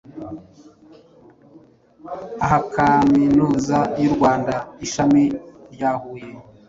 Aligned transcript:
aharkaminuza 2.45 3.77
y'u 4.01 4.11
Rwanda 4.15 4.53
ishami 4.85 5.23
rya 5.73 5.91
Huye 6.01 6.29